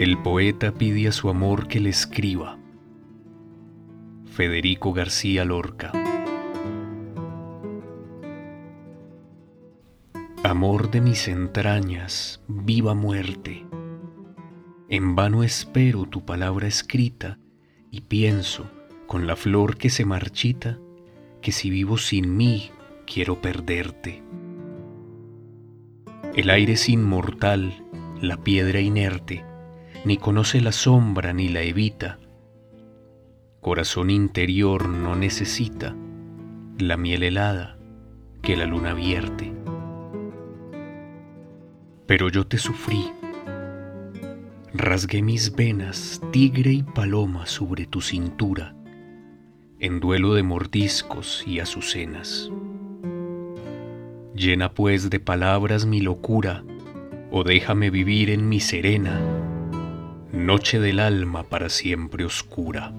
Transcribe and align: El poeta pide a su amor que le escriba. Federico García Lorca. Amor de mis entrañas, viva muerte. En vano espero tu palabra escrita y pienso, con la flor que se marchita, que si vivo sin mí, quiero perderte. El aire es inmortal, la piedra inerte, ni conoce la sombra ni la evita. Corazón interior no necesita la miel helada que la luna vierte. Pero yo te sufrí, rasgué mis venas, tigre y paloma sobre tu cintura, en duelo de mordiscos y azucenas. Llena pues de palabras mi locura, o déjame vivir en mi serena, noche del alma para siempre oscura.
El 0.00 0.16
poeta 0.16 0.72
pide 0.72 1.08
a 1.08 1.12
su 1.12 1.28
amor 1.28 1.68
que 1.68 1.78
le 1.78 1.90
escriba. 1.90 2.58
Federico 4.24 4.94
García 4.94 5.44
Lorca. 5.44 5.92
Amor 10.42 10.90
de 10.90 11.02
mis 11.02 11.28
entrañas, 11.28 12.42
viva 12.48 12.94
muerte. 12.94 13.66
En 14.88 15.16
vano 15.16 15.42
espero 15.42 16.06
tu 16.06 16.24
palabra 16.24 16.66
escrita 16.66 17.38
y 17.90 18.00
pienso, 18.00 18.70
con 19.06 19.26
la 19.26 19.36
flor 19.36 19.76
que 19.76 19.90
se 19.90 20.06
marchita, 20.06 20.78
que 21.42 21.52
si 21.52 21.68
vivo 21.68 21.98
sin 21.98 22.38
mí, 22.38 22.70
quiero 23.06 23.42
perderte. 23.42 24.22
El 26.34 26.48
aire 26.48 26.72
es 26.72 26.88
inmortal, 26.88 27.84
la 28.22 28.42
piedra 28.42 28.80
inerte, 28.80 29.44
ni 30.04 30.16
conoce 30.16 30.60
la 30.60 30.72
sombra 30.72 31.32
ni 31.32 31.48
la 31.48 31.62
evita. 31.62 32.18
Corazón 33.60 34.10
interior 34.10 34.88
no 34.88 35.14
necesita 35.14 35.94
la 36.78 36.96
miel 36.96 37.22
helada 37.22 37.78
que 38.42 38.56
la 38.56 38.64
luna 38.64 38.94
vierte. 38.94 39.52
Pero 42.06 42.28
yo 42.30 42.46
te 42.46 42.58
sufrí, 42.58 43.12
rasgué 44.72 45.22
mis 45.22 45.54
venas, 45.54 46.20
tigre 46.32 46.72
y 46.72 46.82
paloma 46.82 47.46
sobre 47.46 47.86
tu 47.86 48.00
cintura, 48.00 48.74
en 49.78 50.00
duelo 50.00 50.34
de 50.34 50.42
mordiscos 50.42 51.44
y 51.46 51.60
azucenas. 51.60 52.50
Llena 54.34 54.72
pues 54.72 55.10
de 55.10 55.20
palabras 55.20 55.84
mi 55.84 56.00
locura, 56.00 56.64
o 57.30 57.44
déjame 57.44 57.90
vivir 57.90 58.30
en 58.30 58.48
mi 58.48 58.58
serena, 58.58 59.20
noche 60.40 60.80
del 60.80 61.00
alma 61.00 61.42
para 61.44 61.68
siempre 61.68 62.24
oscura. 62.24 62.92